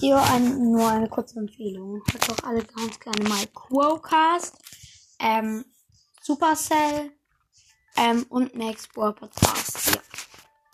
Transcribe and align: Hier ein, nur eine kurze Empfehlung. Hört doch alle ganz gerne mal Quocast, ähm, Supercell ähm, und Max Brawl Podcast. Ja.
Hier 0.00 0.16
ein, 0.16 0.72
nur 0.72 0.88
eine 0.88 1.10
kurze 1.10 1.38
Empfehlung. 1.40 2.02
Hört 2.10 2.30
doch 2.30 2.48
alle 2.48 2.64
ganz 2.64 2.98
gerne 2.98 3.28
mal 3.28 3.46
Quocast, 3.48 4.56
ähm, 5.18 5.66
Supercell 6.22 7.12
ähm, 7.98 8.24
und 8.30 8.54
Max 8.54 8.88
Brawl 8.88 9.12
Podcast. 9.12 9.94
Ja. 9.94 10.00